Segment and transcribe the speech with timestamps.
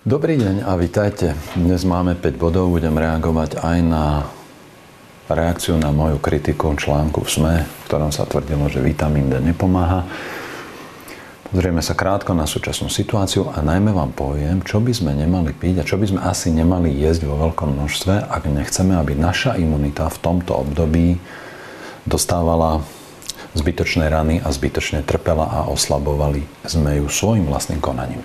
[0.00, 1.36] Dobrý deň a vitajte.
[1.52, 4.24] Dnes máme 5 bodov, budem reagovať aj na
[5.28, 10.08] reakciu na moju kritiku článku v SME, v ktorom sa tvrdilo, že vitamín D nepomáha.
[11.52, 15.84] Pozrieme sa krátko na súčasnú situáciu a najmä vám poviem, čo by sme nemali piť
[15.84, 20.08] a čo by sme asi nemali jesť vo veľkom množstve, ak nechceme, aby naša imunita
[20.08, 21.20] v tomto období
[22.08, 22.80] dostávala
[23.52, 28.24] zbytočné rany a zbytočne trpela a oslabovali sme ju svojim vlastným konaním.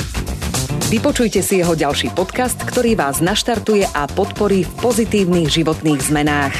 [0.91, 6.51] Vypočujte si jeho ďalší podcast, ktorý vás naštartuje a podporí v pozitívnych životných zmenách.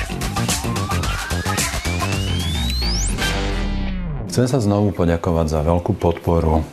[4.32, 6.64] Chcem sa znovu poďakovať za veľkú podporu,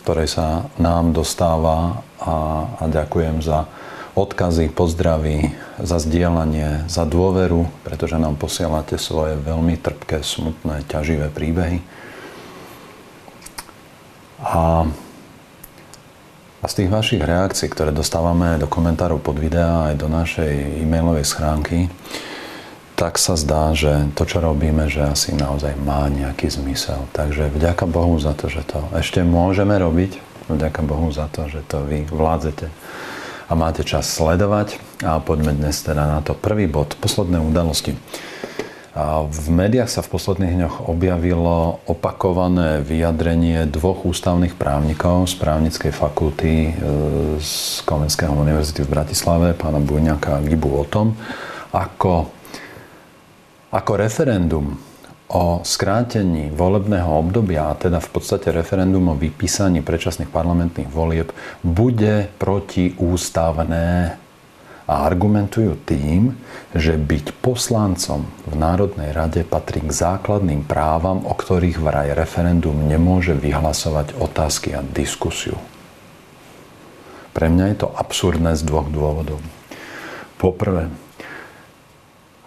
[0.00, 3.68] ktorej sa nám dostáva a, a ďakujem za
[4.16, 5.52] odkazy, pozdravy,
[5.84, 11.84] za zdieľanie, za dôveru, pretože nám posielate svoje veľmi trpké, smutné, ťaživé príbehy.
[14.40, 14.88] A
[16.60, 21.24] a z tých vašich reakcií, ktoré dostávame do komentárov pod videá aj do našej e-mailovej
[21.24, 21.88] schránky,
[23.00, 27.08] tak sa zdá, že to, čo robíme, že asi naozaj má nejaký zmysel.
[27.16, 30.20] Takže vďaka Bohu za to, že to ešte môžeme robiť.
[30.52, 32.68] Vďaka Bohu za to, že to vy vládzete
[33.48, 34.76] a máte čas sledovať.
[35.00, 36.36] A poďme dnes teda na to.
[36.36, 37.96] Prvý bod, posledné udalosti.
[39.30, 46.54] V médiách sa v posledných dňoch objavilo opakované vyjadrenie dvoch ústavných právnikov z právnickej fakulty
[46.68, 46.72] e,
[47.38, 51.14] z Komenského univerzity v Bratislave, pána Bujňaka a Gibu o tom,
[51.70, 52.34] ako,
[53.70, 54.74] ako referendum
[55.30, 61.30] o skrátení volebného obdobia, a teda v podstate referendum o vypísaní predčasných parlamentných volieb,
[61.62, 64.18] bude protiústavné
[64.90, 66.34] a argumentujú tým,
[66.74, 73.38] že byť poslancom v Národnej rade patrí k základným právam, o ktorých vraj referendum nemôže
[73.38, 75.54] vyhlasovať otázky a diskusiu.
[77.30, 79.38] Pre mňa je to absurdné z dvoch dôvodov.
[80.42, 80.90] Poprvé,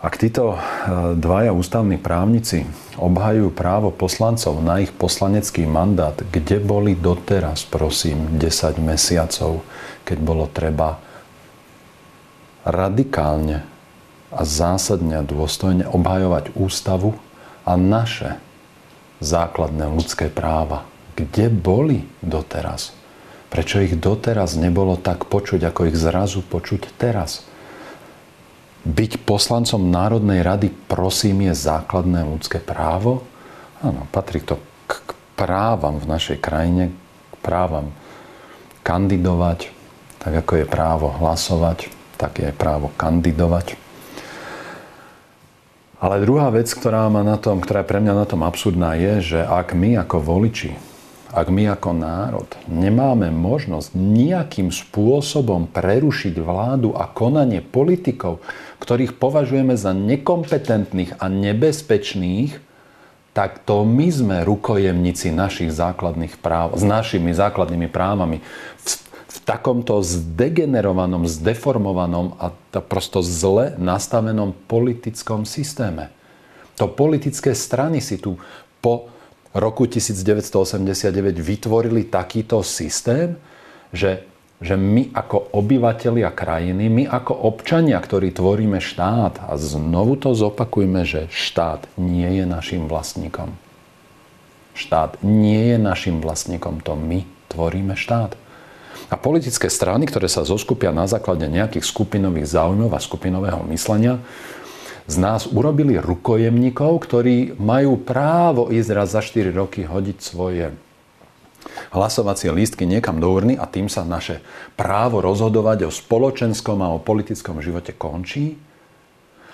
[0.04, 2.68] ak títo e, dvaja ústavní právnici
[3.00, 9.64] obhajujú právo poslancov na ich poslanecký mandát, kde boli doteraz, prosím, 10 mesiacov,
[10.04, 11.00] keď bolo treba
[12.64, 13.64] radikálne
[14.34, 17.14] a zásadne a dôstojne obhajovať ústavu
[17.64, 18.42] a naše
[19.22, 20.88] základné ľudské práva.
[21.14, 22.92] Kde boli doteraz?
[23.54, 27.46] Prečo ich doteraz nebolo tak počuť, ako ich zrazu počuť teraz?
[28.84, 33.24] Byť poslancom Národnej rady, prosím, je základné ľudské právo?
[33.80, 34.58] Áno, patrí to
[34.90, 36.92] k právam v našej krajine,
[37.32, 37.94] k právam
[38.84, 39.72] kandidovať,
[40.20, 41.88] tak ako je právo hlasovať,
[42.24, 43.76] tak je právo kandidovať.
[46.00, 49.36] Ale druhá vec, ktorá, má na tom, ktorá je pre mňa na tom absurdná, je,
[49.36, 50.72] že ak my ako voliči,
[51.34, 58.40] ak my ako národ nemáme možnosť nejakým spôsobom prerušiť vládu a konanie politikov,
[58.80, 62.60] ktorých považujeme za nekompetentných a nebezpečných,
[63.34, 68.46] tak to my sme rukojemníci našich základných práv, s našimi základnými právami.
[69.34, 72.54] V takomto zdegenerovanom, zdeformovanom a
[72.86, 76.14] prosto zle nastavenom politickom systéme.
[76.78, 78.38] To politické strany si tu
[78.78, 79.10] po
[79.54, 83.38] roku 1989 vytvorili takýto systém,
[83.94, 84.26] že,
[84.58, 91.06] že my ako obyvateľia krajiny, my ako občania, ktorí tvoríme štát, a znovu to zopakujme,
[91.06, 93.54] že štát nie je našim vlastníkom.
[94.74, 97.22] Štát nie je našim vlastníkom, to my
[97.54, 98.34] tvoríme štát.
[99.10, 104.22] A politické strany, ktoré sa zoskupia na základe nejakých skupinových záujmov a skupinového myslenia,
[105.04, 110.72] z nás urobili rukojemníkov, ktorí majú právo ísť raz za 4 roky hodiť svoje
[111.92, 114.40] hlasovacie lístky niekam do urny a tým sa naše
[114.80, 118.56] právo rozhodovať o spoločenskom a o politickom živote končí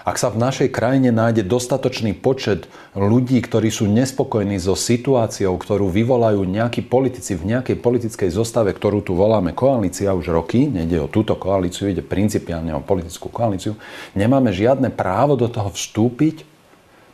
[0.07, 5.91] ak sa v našej krajine nájde dostatočný počet ľudí, ktorí sú nespokojní so situáciou, ktorú
[5.91, 11.11] vyvolajú nejakí politici v nejakej politickej zostave, ktorú tu voláme koalícia už roky, nejde o
[11.11, 13.75] túto koalíciu, ide principiálne o politickú koalíciu,
[14.15, 16.47] nemáme žiadne právo do toho vstúpiť,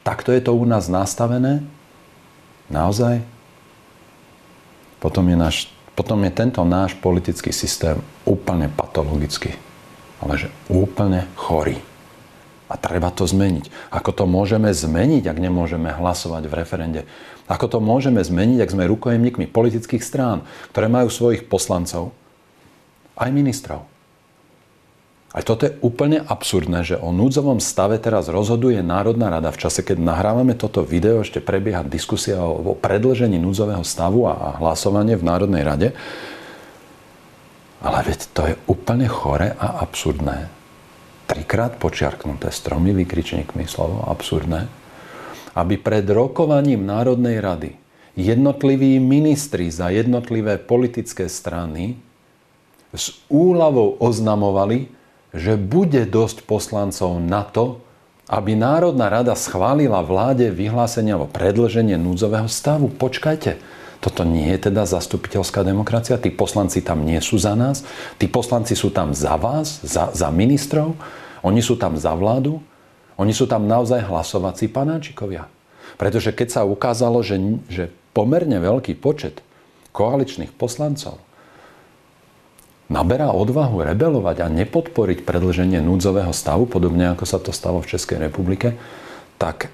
[0.06, 1.66] takto je to u nás nastavené?
[2.70, 3.22] Naozaj?
[5.02, 7.96] Potom je náš potom je tento náš politický systém
[8.28, 9.56] úplne patologický.
[10.20, 11.80] Ale že úplne chorý.
[12.66, 13.70] A treba to zmeniť.
[13.94, 17.02] Ako to môžeme zmeniť, ak nemôžeme hlasovať v referende?
[17.46, 20.42] Ako to môžeme zmeniť, ak sme rukojemníkmi politických strán,
[20.74, 22.10] ktoré majú svojich poslancov,
[23.22, 23.86] aj ministrov?
[25.36, 29.84] Aj toto je úplne absurdné, že o núdzovom stave teraz rozhoduje Národná rada v čase,
[29.84, 35.68] keď nahrávame toto video, ešte prebieha diskusia o, predlžení núdzového stavu a hlasovanie v Národnej
[35.68, 35.90] rade.
[37.84, 40.65] Ale veď to je úplne chore a absurdné.
[41.26, 44.70] Trikrát počiarknuté s tromi vykričníkmi slovo absurdné.
[45.58, 47.72] Aby pred rokovaním Národnej rady
[48.16, 52.00] jednotliví ministri za jednotlivé politické strany
[52.96, 54.88] s úľavou oznamovali,
[55.36, 57.84] že bude dosť poslancov na to,
[58.26, 62.90] aby Národná rada schválila vláde vyhlásenie alebo predlženie núdzového stavu.
[62.90, 63.60] Počkajte,
[64.06, 67.82] toto nie je teda zastupiteľská demokracia, tí poslanci tam nie sú za nás,
[68.22, 70.94] tí poslanci sú tam za vás, za, za ministrov,
[71.42, 72.62] oni sú tam za vládu,
[73.18, 75.50] oni sú tam naozaj hlasovací panáčikovia.
[75.98, 79.42] Pretože keď sa ukázalo, že, že pomerne veľký počet
[79.90, 81.18] koaličných poslancov
[82.86, 88.22] naberá odvahu rebelovať a nepodporiť predlženie núdzového stavu, podobne ako sa to stalo v Českej
[88.22, 88.78] republike,
[89.42, 89.74] tak,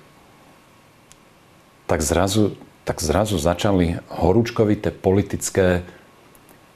[1.84, 5.86] tak, zrazu, tak zrazu začali horúčkovité politické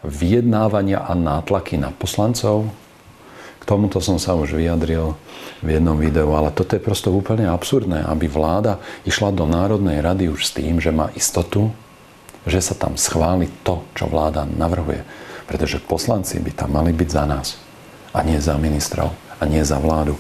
[0.06, 2.70] vyjednávania a nátlaky na poslancov.
[3.58, 5.18] K tomuto som sa už vyjadril
[5.66, 8.78] v jednom videu, ale toto je prosto úplne absurdné, aby vláda
[9.10, 11.74] išla do Národnej rady už s tým, že má istotu,
[12.46, 15.02] že sa tam schváli to, čo vláda navrhuje.
[15.50, 17.58] Pretože poslanci by tam mali byť za nás
[18.14, 19.10] a nie za ministrov
[19.42, 20.14] a nie za vládu.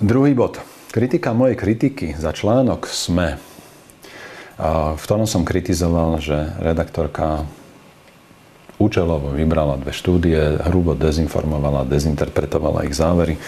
[0.00, 0.69] Druhý bod.
[0.90, 3.38] Kritika mojej kritiky za článok SME,
[4.98, 7.46] v ktorom som kritizoval, že redaktorka
[8.74, 13.38] účelovo vybrala dve štúdie, hrubo dezinformovala, dezinterpretovala ich závery.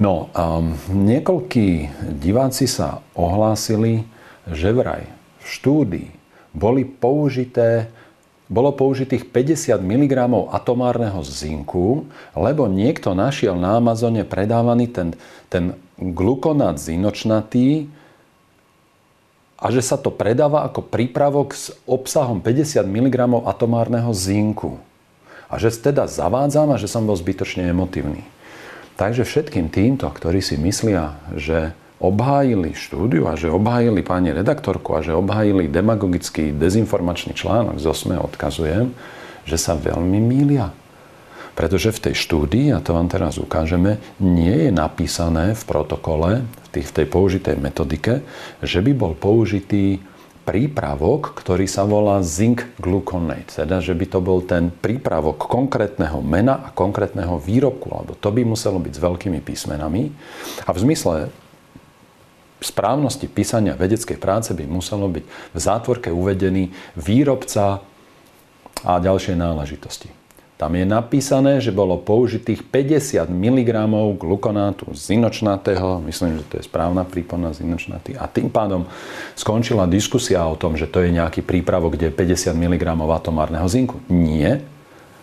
[0.00, 1.68] No, um, niekoľkí
[2.16, 4.08] diváci sa ohlásili,
[4.48, 5.04] že vraj
[5.40, 6.08] v štúdii
[6.56, 7.92] boli použité
[8.46, 10.14] bolo použitých 50 mg
[10.54, 15.18] atomárneho zinku, lebo niekto našiel na Amazone predávaný ten,
[15.50, 17.88] ten glukonát zinočnatý
[19.56, 23.16] a že sa to predáva ako prípravok s obsahom 50 mg
[23.48, 24.76] atomárneho zinku.
[25.48, 28.26] A že teda zavádzam a že som bol zbytočne emotívny.
[29.00, 35.00] Takže všetkým týmto, ktorí si myslia, že obhájili štúdiu a že obhájili pani redaktorku a
[35.00, 38.92] že obhájili demagogický dezinformačný článok, zo SME odkazujem,
[39.48, 40.72] že sa veľmi mília.
[41.56, 46.68] Pretože v tej štúdii, a to vám teraz ukážeme, nie je napísané v protokole, v,
[46.68, 48.20] tých, v tej použitej metodike,
[48.60, 50.04] že by bol použitý
[50.46, 53.50] prípravok, ktorý sa volá zinc gluconate.
[53.50, 58.46] Teda, že by to bol ten prípravok konkrétneho mena a konkrétneho výrobku, lebo to by
[58.46, 60.14] muselo byť s veľkými písmenami.
[60.62, 61.34] A v zmysle
[62.60, 67.80] správnosti písania vedeckej práce by muselo byť v zátvorke uvedený výrobca
[68.84, 70.25] a ďalšie náležitosti.
[70.56, 73.70] Tam je napísané, že bolo použitých 50 mg
[74.16, 78.88] glukonátu zinočnatého, myslím, že to je správna prípona zinočnatý, a tým pádom
[79.36, 82.16] skončila diskusia o tom, že to je nejaký prípravok, kde je
[82.48, 84.00] 50 mg atomárneho zinku.
[84.08, 84.64] Nie.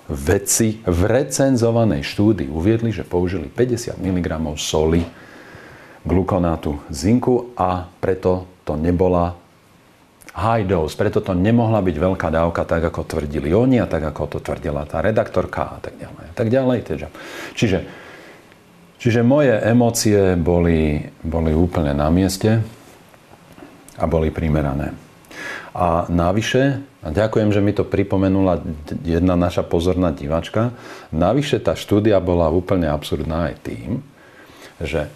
[0.05, 4.29] Vedci v recenzovanej štúdii uviedli, že použili 50 mg
[4.61, 5.01] soli
[6.05, 9.42] glukonátu zinku a preto to nebola
[10.33, 14.37] high dose, preto to nemohla byť veľká dávka, tak ako tvrdili oni a tak ako
[14.37, 16.23] to tvrdila tá redaktorka a tak ďalej.
[16.25, 16.79] A tak ďalej.
[16.81, 17.07] Teda.
[17.53, 17.79] Čiže,
[18.97, 22.65] čiže moje emócie boli, boli úplne na mieste
[24.01, 24.97] a boli primerané.
[25.73, 28.61] A navyše, a ďakujem, že mi to pripomenula
[29.05, 30.73] jedna naša pozorná divačka,
[31.09, 33.89] navyše tá štúdia bola úplne absurdná aj tým,
[34.81, 35.09] že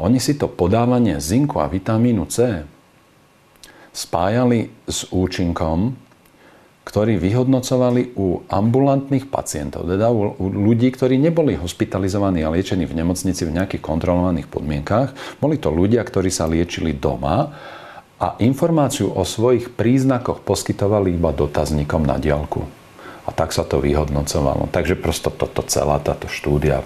[0.00, 2.64] oni si to podávanie zinku a vitamínu C
[3.90, 5.94] spájali s účinkom,
[6.80, 13.46] ktorý vyhodnocovali u ambulantných pacientov, teda u ľudí, ktorí neboli hospitalizovaní a liečení v nemocnici
[13.46, 15.38] v nejakých kontrolovaných podmienkách.
[15.38, 17.54] Boli to ľudia, ktorí sa liečili doma
[18.18, 22.66] a informáciu o svojich príznakoch poskytovali iba dotazníkom na diálku.
[23.28, 24.66] A tak sa to vyhodnocovalo.
[24.74, 26.82] Takže prosto toto celá táto štúdia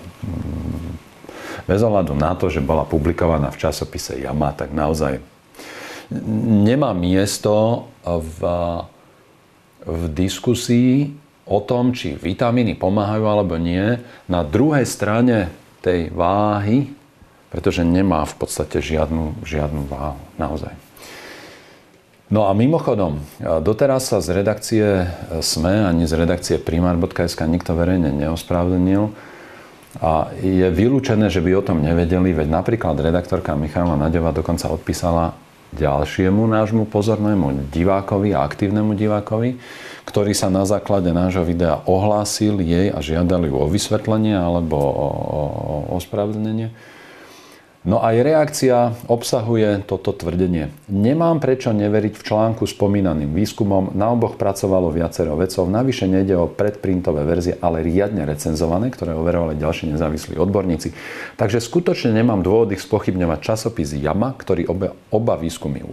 [1.64, 5.16] bez ohľadu na to, že bola publikovaná v časopise Jama, tak naozaj
[6.64, 8.38] nemá miesto v,
[9.84, 11.12] v diskusii
[11.44, 15.52] o tom, či vitamíny pomáhajú alebo nie, na druhej strane
[15.84, 16.88] tej váhy,
[17.52, 20.20] pretože nemá v podstate žiadnu, žiadnu váhu.
[20.40, 20.72] Naozaj.
[22.32, 23.20] No a mimochodom,
[23.60, 25.06] doteraz sa z redakcie
[25.44, 29.12] SME ani z redakcie primár.sk nikto verejne neospravedlnil.
[30.02, 35.36] A je vylúčené, že by o tom nevedeli, veď napríklad redaktorka Michála Naďová dokonca odpísala
[35.74, 39.58] ďalšiemu nášmu pozornému divákovi a aktívnemu divákovi,
[40.06, 45.42] ktorý sa na základe nášho videa ohlásil jej a žiadali o vysvetlenie alebo o, o,
[45.50, 46.93] o ospravedlnenie.
[47.84, 50.72] No aj reakcia obsahuje toto tvrdenie.
[50.88, 53.92] Nemám prečo neveriť v článku spomínaným výskumom.
[53.92, 55.68] Na oboch pracovalo viacero vecov.
[55.68, 60.96] Navyše nejde o predprintové verzie, ale riadne recenzované, ktoré overovali ďalší nezávislí odborníci.
[61.36, 65.84] Takže skutočne nemám dôvody spochybňovať časopis Jama, ktorý oba, oba výskumy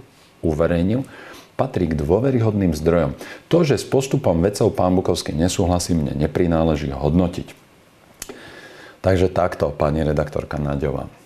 [0.47, 1.03] uverejnil
[1.59, 3.19] patrí k dôveryhodným zdrojom.
[3.51, 7.51] To, že s postupom vecov pán Bukovský nesúhlasí, mne neprináleží hodnotiť.
[9.03, 11.20] Takže takto, pani redaktorka Naďová.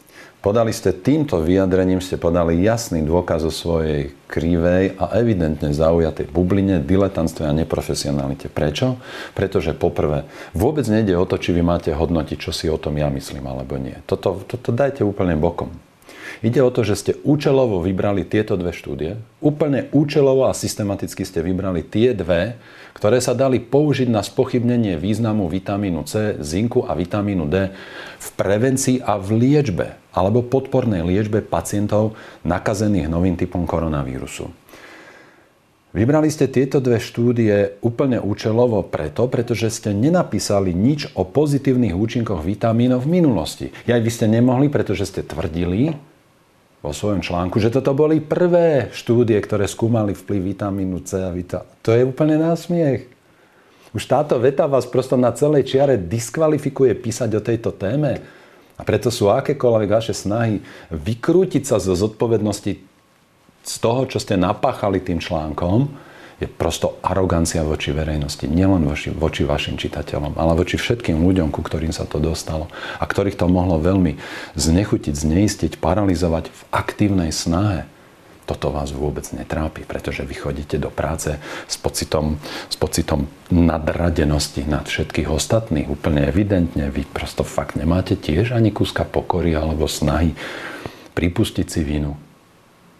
[0.45, 6.85] Podali ste týmto vyjadrením, ste podali jasný dôkaz o svojej krivej a evidentne zaujatej bubline,
[6.85, 8.53] diletantstve a neprofesionalite.
[8.53, 9.01] Prečo?
[9.33, 13.09] Pretože poprvé, vôbec nejde o to, či vy máte hodnotiť, čo si o tom ja
[13.09, 13.97] myslím alebo nie.
[14.05, 15.73] Toto, toto dajte úplne bokom.
[16.43, 19.15] Ide o to, že ste účelovo vybrali tieto dve štúdie.
[19.39, 22.59] Úplne účelovo a systematicky ste vybrali tie dve,
[22.95, 27.71] ktoré sa dali použiť na spochybnenie významu vitamínu C, zinku a vitamínu D
[28.19, 32.15] v prevencii a v liečbe alebo podpornej liečbe pacientov
[32.47, 34.47] nakazených novým typom koronavírusu.
[35.95, 42.43] Vybrali ste tieto dve štúdie úplne účelovo preto, pretože ste nenapísali nič o pozitívnych účinkoch
[42.43, 43.71] vitamínov v minulosti.
[43.87, 45.95] Aj vy ste nemohli, pretože ste tvrdili,
[46.85, 51.65] vo svojom článku, že toto boli prvé štúdie, ktoré skúmali vplyv vitamínu C a vita.
[51.81, 53.09] To je úplne násmiech.
[53.95, 58.21] Už táto veta vás prosto na celej čiare diskvalifikuje písať o tejto téme.
[58.75, 60.59] A preto sú akékoľvek vaše snahy
[60.91, 62.73] vykrútiť sa zo zodpovednosti
[63.65, 65.89] z toho, čo ste napáchali tým článkom,
[66.35, 68.43] je prosto arogancia voči verejnosti.
[68.43, 72.67] Nielen voči, voči vašim čitateľom, ale voči všetkým ľuďom, ku ktorým sa to dostalo
[72.99, 74.19] a ktorých to mohlo veľmi
[74.59, 77.87] znechutiť, zneistiť, paralizovať v aktívnej snahe.
[78.45, 81.33] Toto vás vôbec netrápi, pretože vy chodíte do práce
[81.65, 82.37] s pocitom,
[82.69, 85.89] s pocitom nadradenosti nad všetkých ostatných.
[85.89, 90.37] Úplne evidentne, vy prosto fakt nemáte tiež ani kúska pokory alebo snahy
[91.17, 92.24] pripustiť si vinu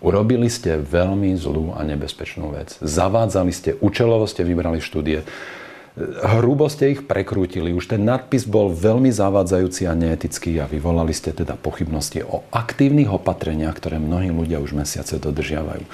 [0.05, 2.77] Urobili ste veľmi zlú a nebezpečnú vec.
[2.77, 5.25] Zavádzali ste, účelovo ste vybrali štúdie,
[6.21, 7.73] hrubo ste ich prekrútili.
[7.73, 13.09] Už ten nadpis bol veľmi zavádzajúci a neetický a vyvolali ste teda pochybnosti o aktívnych
[13.09, 15.87] opatreniach, ktoré mnohí ľudia už mesiace dodržiavajú.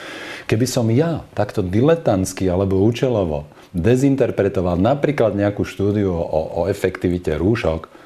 [0.49, 8.00] Keby som ja takto diletantsky alebo účelovo dezinterpretoval napríklad nejakú štúdiu o, o efektivite rúšok,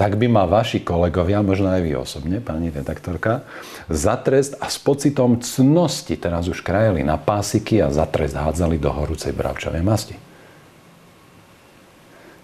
[0.00, 3.44] tak by ma vaši kolegovia, možno aj vy osobne, pani redaktorka,
[3.92, 8.80] za trest a s pocitom cnosti teraz už krajeli na pásiky a za trest hádzali
[8.80, 10.16] do horúcej bravčovej masti.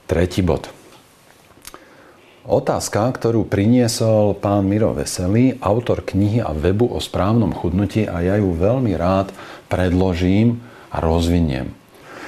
[0.05, 0.69] Tretí bod.
[2.45, 8.37] Otázka, ktorú priniesol pán Miro Veselý, autor knihy a webu o správnom chudnutí a ja
[8.37, 9.33] ju veľmi rád
[9.73, 10.61] predložím
[10.93, 11.73] a rozviniem.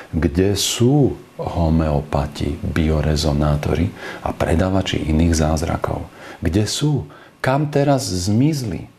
[0.09, 3.89] Kde sú homeopati, biorezonátori
[4.27, 6.11] a predávači iných zázrakov.
[6.43, 7.07] Kde sú?
[7.39, 8.91] Kam teraz zmizli?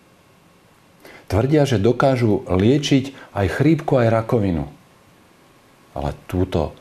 [1.30, 4.66] Tvrdia, že dokážu liečiť aj chrípku, aj rakovinu.
[5.94, 6.74] Ale túto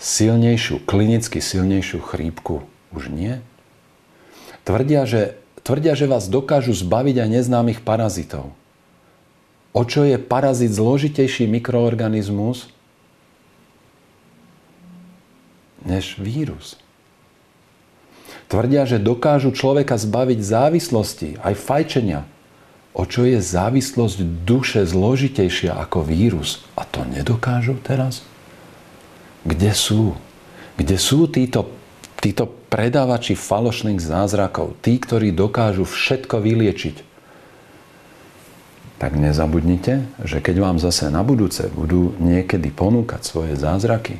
[0.00, 2.64] silnejšiu, klinicky silnejšiu chrípku
[2.94, 3.42] už nie.
[4.64, 8.54] Tvrdia, že, tvrdia, že vás dokážu zbaviť aj neznámych parazitov.
[9.76, 12.72] O čo je parazit zložitejší mikroorganizmus,
[15.86, 16.76] než vírus.
[18.46, 22.22] Tvrdia, že dokážu človeka zbaviť závislosti, aj fajčenia.
[22.96, 26.64] O čo je závislosť duše zložitejšia ako vírus?
[26.78, 28.22] A to nedokážu teraz?
[29.42, 30.16] Kde sú?
[30.80, 31.70] Kde sú títo,
[32.22, 34.78] títo predávači falošných zázrakov?
[34.80, 36.96] Tí, ktorí dokážu všetko vyliečiť?
[38.96, 44.16] Tak nezabudnite, že keď vám zase na budúce budú niekedy ponúkať svoje zázraky,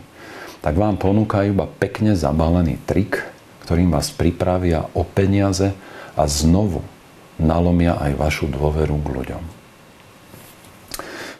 [0.61, 3.25] tak vám ponúkajú iba pekne zabalený trik,
[3.67, 5.75] ktorým vás pripravia o peniaze
[6.15, 6.87] a znovu
[7.37, 9.45] nalomia aj vašu dôveru k ľuďom.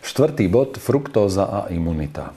[0.07, 2.31] Štvrtý bod, fruktóza a imunita.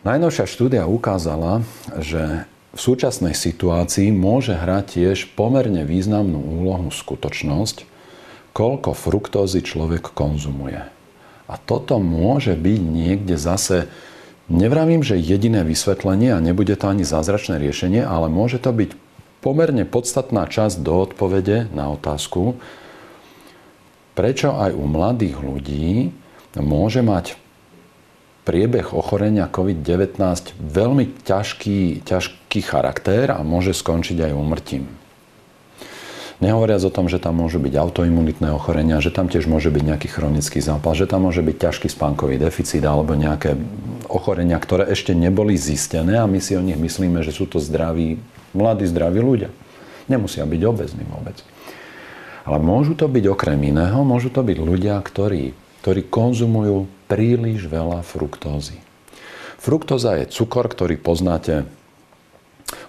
[0.00, 1.64] Najnovšia štúdia ukázala,
[2.00, 7.84] že v súčasnej situácii môže hrať tiež pomerne významnú úlohu skutočnosť,
[8.56, 10.80] koľko fruktózy človek konzumuje.
[11.50, 13.90] A toto môže byť niekde zase
[14.50, 18.98] Nevravím, že jediné vysvetlenie a nebude to ani zázračné riešenie, ale môže to byť
[19.38, 22.58] pomerne podstatná časť do odpovede na otázku,
[24.18, 26.10] prečo aj u mladých ľudí
[26.58, 27.38] môže mať
[28.42, 30.18] priebeh ochorenia COVID-19
[30.58, 34.99] veľmi ťažký, ťažký charakter a môže skončiť aj umrtím.
[36.40, 40.08] Nehovoriac o tom, že tam môžu byť autoimunitné ochorenia, že tam tiež môže byť nejaký
[40.08, 43.60] chronický zápal, že tam môže byť ťažký spánkový deficit alebo nejaké
[44.08, 48.16] ochorenia, ktoré ešte neboli zistené a my si o nich myslíme, že sú to zdraví,
[48.56, 49.52] mladí, zdraví ľudia.
[50.08, 51.36] Nemusia byť obezní vôbec.
[52.48, 55.52] Ale môžu to byť okrem iného, môžu to byť ľudia, ktorí,
[55.84, 58.80] ktorí konzumujú príliš veľa fruktózy.
[59.60, 61.68] Fruktóza je cukor, ktorý poznáte.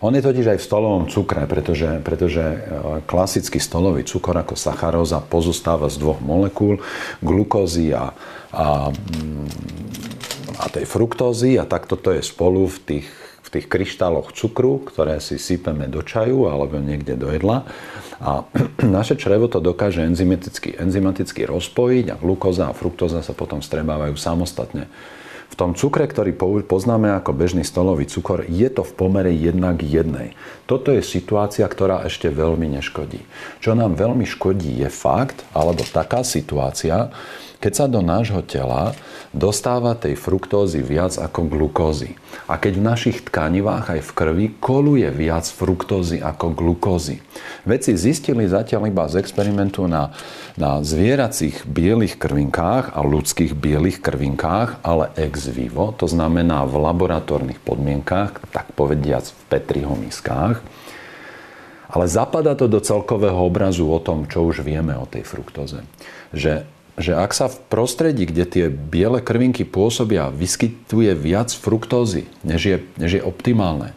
[0.02, 2.58] On je totiž aj v stolovom cukre, pretože, pretože e,
[3.06, 6.82] klasický stolový cukor ako sacharóza pozostáva z dvoch molekúl,
[7.22, 8.14] glukózy a,
[8.50, 9.48] a, mm,
[10.58, 13.08] a tej fruktózy a takto to je spolu v tých,
[13.46, 17.70] v tých kryštáloch cukru, ktoré si sypeme do čaju alebo niekde do jedla.
[18.22, 18.46] A
[18.86, 24.90] naše črevo to dokáže enzymaticky, enzymaticky rozpojiť a glukóza a fruktóza sa potom strebávajú samostatne.
[25.52, 26.32] V tom cukre, ktorý
[26.64, 30.32] poznáme ako bežný stolový cukor, je to v pomere 1 k 1.
[30.64, 33.20] Toto je situácia, ktorá ešte veľmi neškodí.
[33.60, 37.12] Čo nám veľmi škodí je fakt, alebo taká situácia,
[37.62, 38.98] keď sa do nášho tela
[39.32, 42.18] dostáva tej fruktózy viac ako glukózy.
[42.50, 47.22] A keď v našich tkanivách aj v krvi koluje viac fruktózy ako glukózy.
[47.64, 50.10] Vedci zistili zatiaľ iba z experimentu na,
[50.58, 57.62] na zvieracích bielých krvinkách a ľudských bielých krvinkách, ale ex vivo, to znamená v laboratórnych
[57.62, 60.60] podmienkách, tak povediac v Petriho miskách,
[61.92, 65.84] ale zapadá to do celkového obrazu o tom, čo už vieme o tej fruktóze.
[66.32, 66.64] Že
[67.00, 72.78] že ak sa v prostredí, kde tie biele krvinky pôsobia, vyskytuje viac fruktózy, než je,
[73.00, 73.96] než je optimálne,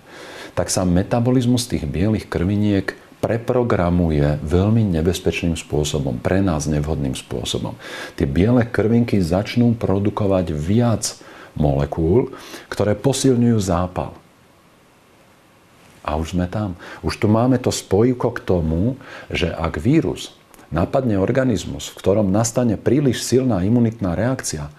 [0.54, 7.72] tak sa metabolizmus tých bielých krviniek preprogramuje veľmi nebezpečným spôsobom, pre nás nevhodným spôsobom.
[8.20, 11.18] Tie biele krvinky začnú produkovať viac
[11.56, 12.36] molekúl,
[12.68, 14.12] ktoré posilňujú zápal.
[16.04, 16.76] A už sme tam.
[17.00, 19.00] Už tu máme to spojko k tomu,
[19.32, 20.36] že ak vírus
[20.74, 24.74] napadne organizmus, v ktorom nastane príliš silná imunitná reakcia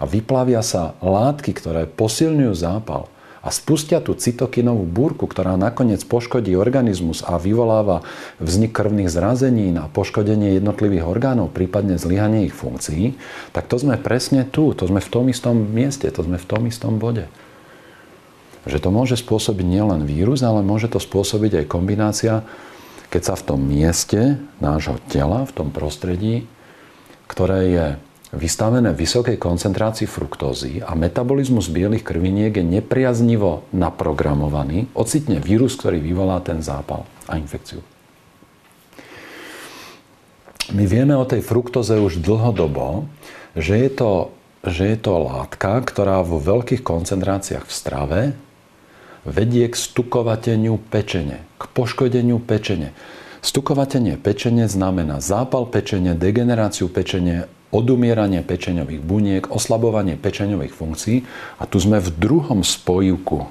[0.00, 3.12] a vyplavia sa látky, ktoré posilňujú zápal
[3.44, 8.00] a spustia tú cytokinovú búrku, ktorá nakoniec poškodí organizmus a vyvoláva
[8.40, 13.20] vznik krvných zrazenín a poškodenie jednotlivých orgánov, prípadne zlyhanie ich funkcií,
[13.52, 16.64] tak to sme presne tu, to sme v tom istom mieste, to sme v tom
[16.64, 17.28] istom bode.
[18.64, 22.48] Že to môže spôsobiť nielen vírus, ale môže to spôsobiť aj kombinácia
[23.14, 26.50] keď sa v tom mieste nášho tela, v tom prostredí,
[27.30, 27.86] ktoré je
[28.34, 36.42] vystavené vysokej koncentrácii fruktózy a metabolizmus bielých krviniek je nepriaznivo naprogramovaný, ocitne vírus, ktorý vyvolá
[36.42, 37.86] ten zápal a infekciu.
[40.74, 43.06] My vieme o tej fruktóze už dlhodobo,
[43.54, 44.34] že je to,
[44.66, 48.20] že je to látka, ktorá vo veľkých koncentráciách v strave
[49.24, 52.92] vedie k stukovateniu pečene, k poškodeniu pečene.
[53.44, 61.18] Stukovatenie pečene znamená zápal pečene, degeneráciu pečene, odumieranie pečeňových buniek, oslabovanie pečeňových funkcií
[61.58, 63.50] a tu sme v druhom spojivku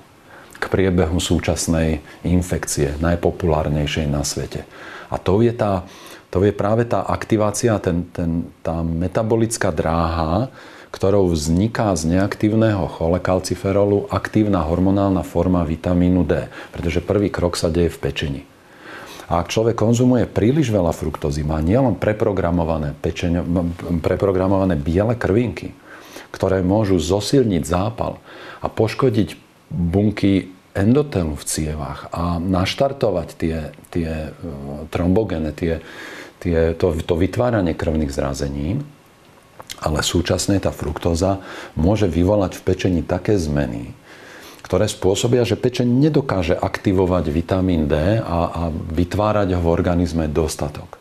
[0.57, 4.63] k priebehu súčasnej infekcie, najpopulárnejšej na svete.
[5.12, 5.83] A to je, tá,
[6.31, 10.47] to je práve tá aktivácia, ten, ten, tá metabolická dráha,
[10.93, 17.89] ktorou vzniká z neaktívneho cholekalciferolu aktívna hormonálna forma vitamínu D, pretože prvý krok sa deje
[17.89, 18.41] v pečení.
[19.25, 23.41] A ak človek konzumuje príliš veľa fruktózy, má nielen preprogramované, pečeň,
[24.06, 25.73] preprogramované biele krvinky,
[26.29, 28.21] ktoré môžu zosilniť zápal
[28.62, 29.34] a poškodiť
[29.73, 33.58] bunky endotelu v cievách a naštartovať tie,
[33.89, 34.29] tie e,
[34.89, 35.82] trombogene, tie,
[36.41, 38.86] tie, to, to vytváranie krvných zrazenín,
[39.79, 41.41] ale súčasne tá fruktóza
[41.73, 43.93] môže vyvolať v pečení také zmeny,
[44.65, 50.97] ktoré spôsobia, že pečeň nedokáže aktivovať vitamín D a, a vytvárať ho v organizme dostatok.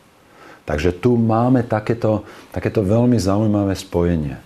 [0.62, 2.22] Takže tu máme takéto,
[2.54, 4.38] takéto veľmi zaujímavé spojenie.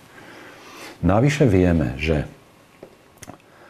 [1.05, 2.25] Navyše vieme, že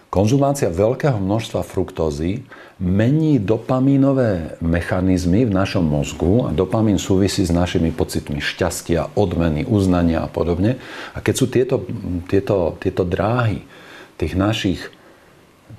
[0.08, 2.48] konzumácia veľkého množstva fruktózy
[2.80, 10.24] mení dopamínové mechanizmy v našom mozgu a dopamín súvisí s našimi pocitmi šťastia, odmeny, uznania
[10.24, 10.80] a podobne.
[11.12, 11.84] A keď sú tieto,
[12.32, 13.68] tieto, tieto dráhy
[14.16, 14.80] tých našich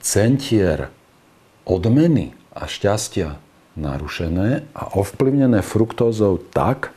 [0.05, 0.93] centier
[1.64, 3.41] odmeny a šťastia
[3.79, 6.93] narušené a ovplyvnené fruktózou tak,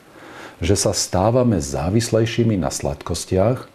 [0.62, 3.70] že sa stávame závislejšími na sladkostiach,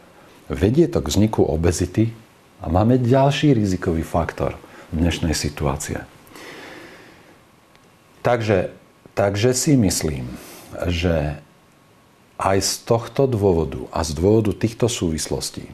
[0.48, 2.16] vedie to k vzniku obezity
[2.62, 4.58] a máme ďalší rizikový faktor
[4.90, 6.02] dnešnej situácie.
[8.26, 8.74] Takže,
[9.14, 10.28] takže si myslím,
[10.90, 11.40] že
[12.38, 15.70] aj z tohto dôvodu a z dôvodu týchto súvislostí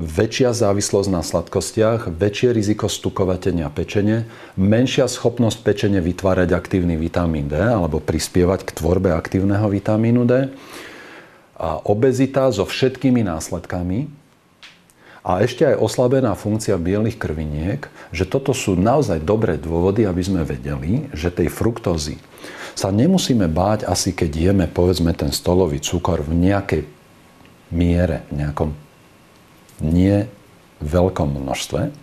[0.00, 4.24] väčšia závislosť na sladkostiach, väčšie riziko stukovatenia pečene,
[4.56, 10.48] menšia schopnosť pečene vytvárať aktívny vitamín D alebo prispievať k tvorbe aktívneho vitamínu D,
[11.62, 14.10] a obezita so všetkými následkami
[15.22, 20.42] a ešte aj oslabená funkcia bielých krviniek, že toto sú naozaj dobré dôvody, aby sme
[20.42, 22.18] vedeli, že tej fruktózy
[22.74, 26.82] sa nemusíme báť asi keď jeme povedzme ten stolový cukor v nejakej
[27.70, 28.70] miere, v nejakom
[29.78, 30.26] nie
[30.82, 31.94] veľkom množstve.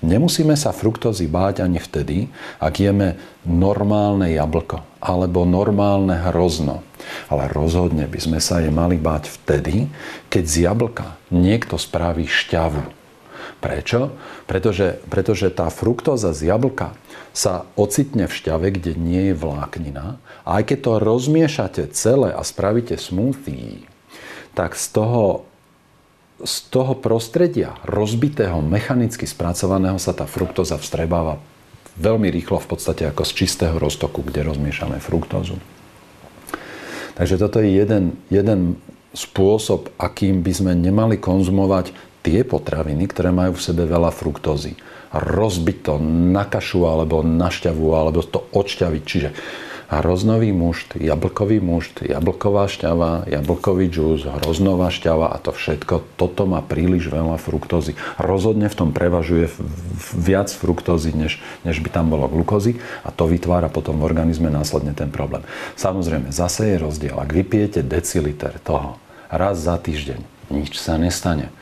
[0.00, 6.86] Nemusíme sa fruktózy báť ani vtedy, ak jeme normálne jablko alebo normálne hrozno.
[7.26, 9.90] Ale rozhodne by sme sa je mali báť vtedy,
[10.30, 13.02] keď z jablka niekto spraví šťavu.
[13.58, 14.14] Prečo?
[14.46, 16.94] Pretože, pretože tá fruktóza z jablka
[17.34, 20.22] sa ocitne v šťave, kde nie je vláknina.
[20.46, 23.86] A aj keď to rozmiešate celé a spravíte smoothie,
[24.54, 25.46] tak z toho,
[26.42, 31.42] z toho prostredia rozbitého, mechanicky spracovaného sa tá fruktóza vstrebáva
[31.98, 35.60] veľmi rýchlo v podstate ako z čistého roztoku, kde rozmiešame fruktózu.
[37.12, 38.80] Takže toto je jeden, jeden
[39.12, 41.92] spôsob, akým by sme nemali konzumovať
[42.24, 44.78] tie potraviny, ktoré majú v sebe veľa fruktózy.
[45.12, 46.00] Rozbiť to
[46.32, 49.02] na kašu alebo na šťavu alebo to odšťaviť.
[49.04, 49.28] Čiže
[49.92, 56.64] hroznový mušt, jablkový mušt, jablková šťava, jablkový džús, hroznová šťava a to všetko, toto má
[56.64, 57.92] príliš veľa fruktózy.
[58.16, 59.52] Rozhodne v tom prevažuje
[60.16, 64.96] viac fruktózy, než, než by tam bolo glukózy a to vytvára potom v organizme následne
[64.96, 65.44] ten problém.
[65.76, 67.16] Samozrejme, zase je rozdiel.
[67.20, 68.96] Ak vypijete deciliter toho
[69.28, 71.52] raz za týždeň, nič sa nestane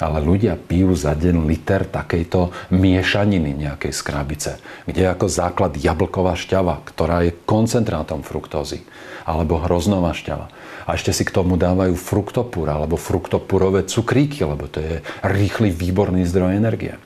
[0.00, 4.58] ale ľudia pijú za deň liter takejto miešaniny nejakej skrabice,
[4.88, 8.82] kde je ako základ jablková šťava, ktorá je koncentrátom fruktózy,
[9.28, 10.48] alebo hroznová šťava.
[10.88, 16.24] A ešte si k tomu dávajú fruktopúr alebo fruktopurové cukríky, lebo to je rýchly, výborný
[16.26, 16.96] zdroj energie.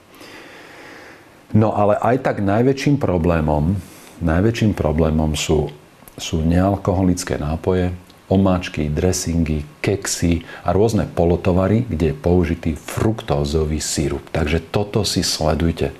[1.54, 3.78] No ale aj tak najväčším problémom,
[4.22, 5.70] najväčším problémom sú,
[6.18, 7.94] sú nealkoholické nápoje,
[8.34, 14.26] omáčky, dressingy, keksy a rôzne polotovary, kde je použitý fruktózový sírup.
[14.34, 15.94] Takže toto si sledujte.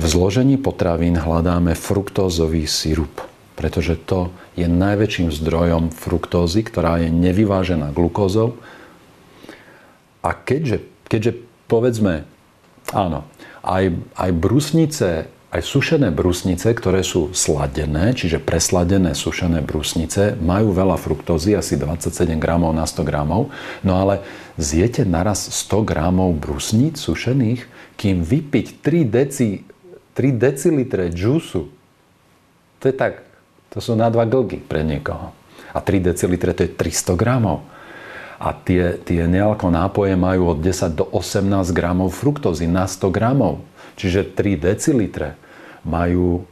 [0.00, 3.20] V zložení potravín hľadáme fruktózový sírup,
[3.52, 8.56] pretože to je najväčším zdrojom fruktózy, ktorá je nevyvážená glukózou.
[10.24, 11.32] A keďže, keďže
[11.68, 12.24] povedzme,
[12.92, 13.28] áno,
[13.64, 15.08] aj, aj brusnice
[15.54, 22.34] aj sušené brusnice, ktoré sú sladené, čiže presladené sušené brusnice, majú veľa fruktózy, asi 27
[22.42, 23.54] gramov na 100 gramov.
[23.86, 24.26] No ale
[24.58, 27.62] zjete naraz 100 gramov brusníc sušených,
[27.94, 29.62] kým vypiť 3, deci,
[30.18, 31.62] 3 decilitre džusu.
[32.82, 33.22] To je tak,
[33.70, 35.30] to sú na dva glgy pre niekoho.
[35.70, 37.62] A 3 decilitre to je 300 gramov.
[38.36, 43.64] A tie, tie nealko nápoje majú od 10 do 18 gramov fruktózy na 100 gramov.
[43.96, 45.40] Čiže 3 decilitre
[45.86, 46.44] majú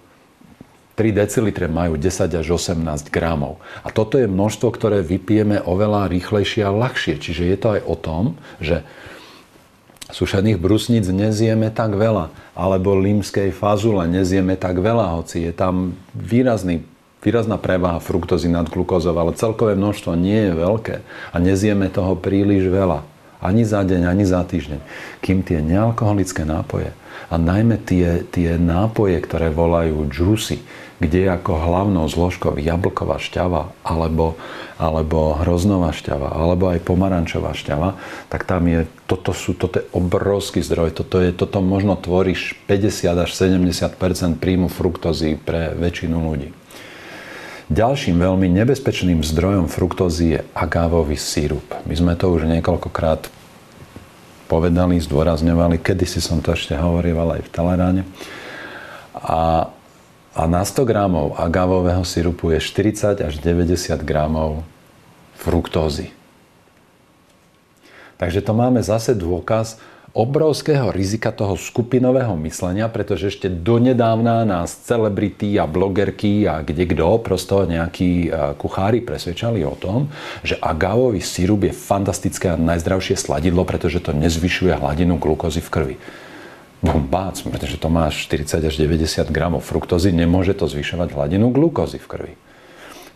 [0.95, 3.59] 3 decilitre majú 10 až 18 gramov.
[3.83, 7.19] A toto je množstvo, ktoré vypijeme oveľa rýchlejšie a ľahšie.
[7.19, 8.25] Čiže je to aj o tom,
[8.63, 8.87] že
[10.15, 16.87] sušených brusníc nezieme tak veľa, alebo limskej fazule nezieme tak veľa, hoci je tam výrazný,
[17.25, 20.97] výrazná prevaha fruktozy nad glukózou, ale celkové množstvo nie je veľké
[21.33, 23.03] a nezieme toho príliš veľa.
[23.45, 24.81] Ani za deň, ani za týždeň.
[25.21, 26.93] Kým tie nealkoholické nápoje
[27.29, 30.65] a najmä tie, tie nápoje, ktoré volajú juicy,
[31.03, 34.39] kde je ako hlavnou zložkou jablková šťava alebo,
[34.81, 38.01] alebo hroznová šťava alebo aj pomarančová šťava,
[38.33, 40.97] tak tam je, toto, sú, toto je obrovský zdroj.
[40.97, 46.64] Toto, je, toto možno tvoríš 50 až 70% príjmu fruktózy pre väčšinu ľudí.
[47.73, 51.65] Ďalším veľmi nebezpečným zdrojom fruktózy je agávový sírup.
[51.89, 53.33] My sme to už niekoľkokrát
[54.45, 55.81] povedali, zdôrazňovali.
[55.81, 58.03] Kedysi som to ešte hovoril aj v Teleráne.
[59.17, 59.73] A,
[60.37, 64.61] a na 100 gramov agavového sirupu je 40 až 90 gramov
[65.41, 66.13] fruktózy.
[68.21, 69.81] Takže to máme zase dôkaz,
[70.15, 77.19] obrovského rizika toho skupinového myslenia, pretože ešte donedávna nás celebrity a blogerky a kde kto,
[77.19, 80.15] prosto nejakí kuchári presvedčali o tom,
[80.47, 85.97] že agávový sirup je fantastické a najzdravšie sladidlo, pretože to nezvyšuje hladinu glukózy v krvi.
[86.85, 92.07] Bác, pretože to má 40 až 90 gramov fruktózy, nemôže to zvyšovať hladinu glukózy v
[92.07, 92.35] krvi.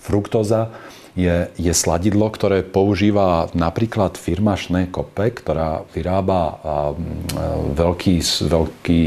[0.03, 0.73] Fruktóza
[1.19, 4.55] je, je sladidlo, ktoré používa napríklad firma
[4.87, 6.63] Kope, ktorá vyrába
[7.75, 9.03] veľký, veľký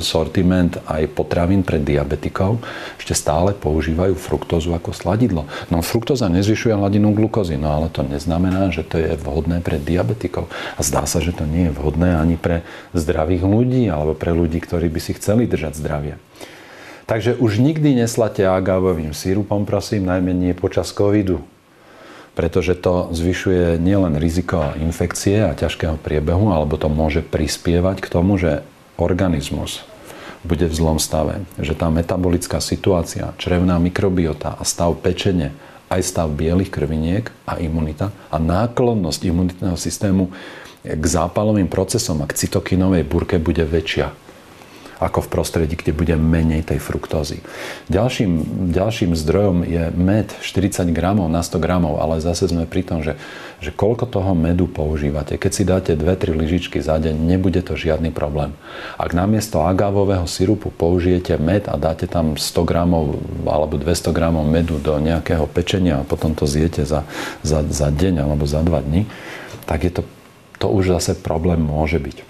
[0.00, 2.64] sortiment aj potravín pre diabetikov.
[2.96, 5.44] Ešte stále používajú fruktózu ako sladidlo.
[5.68, 10.48] No fruktóza nezvyšuje hladinu glukózy, no ale to neznamená, že to je vhodné pre diabetikov.
[10.74, 12.64] A zdá sa, že to nie je vhodné ani pre
[12.96, 16.16] zdravých ľudí alebo pre ľudí, ktorí by si chceli držať zdravie.
[17.08, 21.40] Takže už nikdy neslate agávovým sírupom, prosím, najmenej počas covidu.
[22.36, 28.36] Pretože to zvyšuje nielen riziko infekcie a ťažkého priebehu, alebo to môže prispievať k tomu,
[28.36, 28.60] že
[29.00, 29.88] organizmus
[30.44, 31.48] bude v zlom stave.
[31.56, 35.56] Že tá metabolická situácia, črevná mikrobiota a stav pečenie,
[35.88, 40.28] aj stav bielých krviniek a imunita a náklonnosť imunitného systému
[40.84, 44.27] k zápalovým procesom a k cytokinovej burke bude väčšia
[44.98, 47.38] ako v prostredí, kde bude menej tej fruktózy.
[47.86, 53.06] Ďalším, ďalším zdrojom je med 40 gramov na 100 gramov, ale zase sme pri tom,
[53.06, 53.14] že,
[53.62, 55.38] že koľko toho medu používate.
[55.38, 58.52] Keď si dáte 2-3 lyžičky za deň, nebude to žiadny problém.
[58.98, 64.82] Ak namiesto agávového sirupu použijete med a dáte tam 100 gramov alebo 200 gramov medu
[64.82, 67.06] do nejakého pečenia a potom to zjete za,
[67.46, 69.06] za, za deň alebo za 2 dní,
[69.64, 70.02] tak je to,
[70.58, 72.27] to už zase problém môže byť.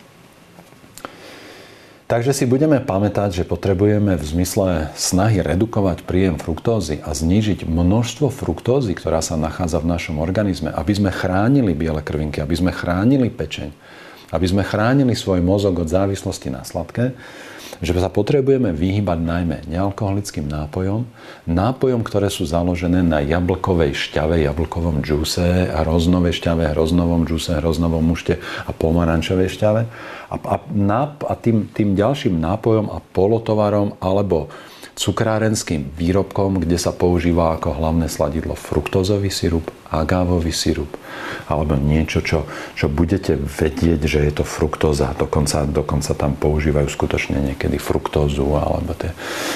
[2.09, 8.33] Takže si budeme pamätať, že potrebujeme v zmysle snahy redukovať príjem fruktózy a znížiť množstvo
[8.33, 13.29] fruktózy, ktorá sa nachádza v našom organizme, aby sme chránili biele krvinky, aby sme chránili
[13.29, 13.69] pečeň,
[14.33, 17.13] aby sme chránili svoj mozog od závislosti na sladké,
[17.79, 21.07] že sa potrebujeme vyhybať najmä nealkoholickým nápojom,
[21.47, 28.41] nápojom, ktoré sú založené na jablkovej šťave, jablkovom džuse, hroznovej šťave, hroznovom džuse, hroznovom mušte
[28.67, 29.83] a pomarančovej šťave.
[30.29, 30.57] A, a,
[31.09, 34.53] a tým, tým ďalším nápojom a polotovarom alebo
[34.99, 40.91] cukrárenským výrobkom, kde sa používa ako hlavné sladidlo fruktózový sirup, agávový sirup
[41.47, 45.15] alebo niečo, čo, čo budete vedieť, že je to fruktóza.
[45.15, 49.15] Dokonca, dokonca tam používajú skutočne niekedy fruktózu alebo te,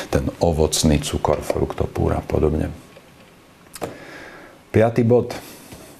[0.09, 2.71] ten ovocný cukor, fruktopúr a podobne.
[4.73, 5.52] Piatý bod.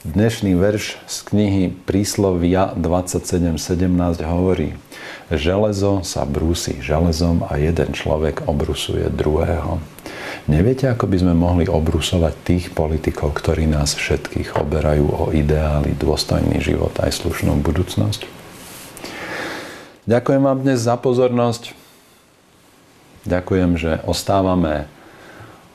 [0.03, 3.55] Dnešný verš z knihy Príslovia 27.17
[4.27, 4.75] hovorí
[5.31, 9.79] Železo sa brúsi železom a jeden človek obrusuje druhého.
[10.51, 16.59] Neviete, ako by sme mohli obrusovať tých politikov, ktorí nás všetkých oberajú o ideály, dôstojný
[16.59, 18.27] život aj slušnú budúcnosť?
[20.11, 21.79] Ďakujem vám dnes za pozornosť.
[23.23, 24.91] Ďakujem, že ostávame,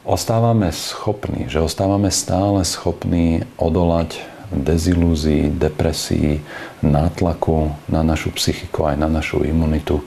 [0.08, 6.40] ostávame schopní, že ostávame stále schopní odolať dezilúzii, depresii,
[6.80, 10.00] nátlaku na našu psychiku aj na našu imunitu,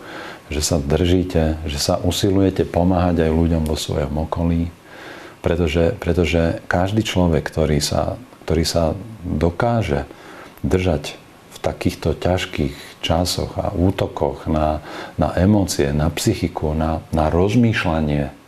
[0.48, 4.72] že sa držíte, že sa usilujete pomáhať aj ľuďom vo svojom okolí,
[5.44, 8.16] pretože, pretože každý človek, ktorý sa,
[8.48, 10.08] ktorý sa dokáže
[10.64, 11.20] držať
[11.52, 14.80] v takýchto ťažkých časoch a útokoch na,
[15.20, 18.39] na emócie, na psychiku, na, na rozmýšľanie,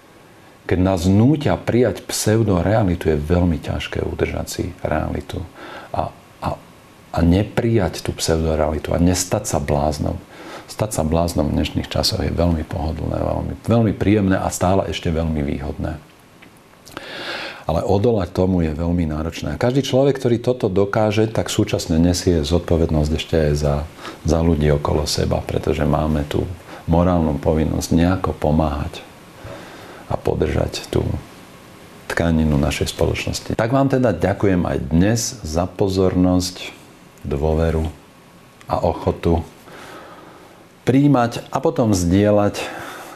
[0.63, 5.43] keď nás nútia prijať pseudorealitu, je veľmi ťažké udržať si realitu
[5.91, 6.49] a, a,
[7.11, 10.15] a neprijať tú pseudorealitu a nestať sa bláznom.
[10.71, 15.11] Stať sa bláznom v dnešných časoch je veľmi pohodlné, veľmi, veľmi príjemné a stále ešte
[15.11, 15.99] veľmi výhodné.
[17.63, 19.55] Ale odolať tomu je veľmi náročné.
[19.55, 23.75] A každý človek, ktorý toto dokáže, tak súčasne nesie zodpovednosť ešte aj za,
[24.25, 26.47] za ľudí okolo seba, pretože máme tú
[26.91, 29.12] morálnu povinnosť nejako pomáhať
[30.09, 31.05] a podržať tú
[32.13, 33.51] tkaninu našej spoločnosti.
[33.57, 36.75] Tak vám teda ďakujem aj dnes za pozornosť,
[37.25, 37.89] dôveru
[38.69, 39.41] a ochotu
[40.83, 42.59] príjmať a potom zdieľať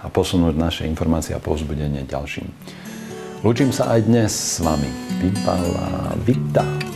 [0.03, 2.47] a posunúť naše informácie a povzbudenie ďalším.
[3.43, 4.89] Lúčim sa aj dnes s vami.
[5.21, 6.96] Vypala Vita.